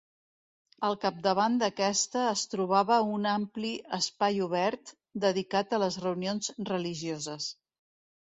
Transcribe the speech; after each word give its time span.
Al 0.87 0.95
capdavant 1.01 1.57
d'aquesta 1.63 2.23
es 2.29 2.45
trobava 2.53 2.97
un 3.17 3.27
ampli 3.33 3.73
espai 3.99 4.41
obert, 4.47 4.95
dedicat 5.27 5.75
a 5.75 5.81
les 5.85 5.99
reunions 6.07 6.49
religioses. 6.73 7.51